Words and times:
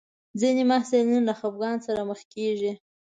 ځینې 0.39 0.63
محصلین 0.71 1.23
له 1.29 1.33
خپګان 1.39 1.77
سره 1.87 2.01
مخ 2.09 2.19
کېږي. 2.33 2.71